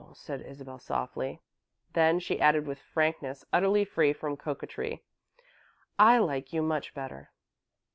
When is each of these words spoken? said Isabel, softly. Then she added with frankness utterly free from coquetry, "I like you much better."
said 0.15 0.41
Isabel, 0.41 0.79
softly. 0.79 1.41
Then 1.93 2.17
she 2.19 2.41
added 2.41 2.65
with 2.65 2.79
frankness 2.79 3.45
utterly 3.53 3.85
free 3.85 4.13
from 4.13 4.35
coquetry, 4.35 5.03
"I 5.99 6.17
like 6.17 6.51
you 6.51 6.63
much 6.63 6.95
better." 6.95 7.29